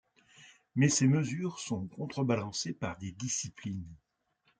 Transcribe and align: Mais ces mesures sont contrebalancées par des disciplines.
Mais 0.73 0.89
ces 0.89 1.05
mesures 1.07 1.59
sont 1.59 1.85
contrebalancées 1.89 2.73
par 2.73 2.97
des 2.97 3.11
disciplines. 3.11 3.85